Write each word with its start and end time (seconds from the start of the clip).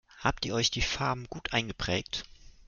Habt 0.17 0.47
ihr 0.47 0.55
euch 0.55 0.71
die 0.71 0.81
Farben 0.81 1.27
gut 1.29 1.53
eingeprägt? 1.53 2.23